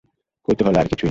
[0.47, 0.99] কৌতূহল, আর কিছুই না।